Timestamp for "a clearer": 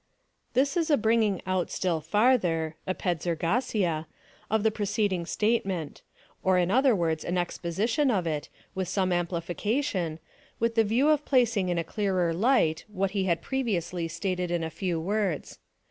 11.77-12.33